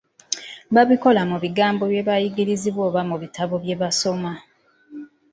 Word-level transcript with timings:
Babikola 0.75 1.21
mu 1.31 1.37
bigambo 1.43 1.83
bye 1.91 2.01
bayigirizibwa 2.07 2.81
oba 2.89 3.01
mu 3.09 3.15
bitabo 3.23 3.55
bye 3.63 3.75
basoma. 3.81 4.31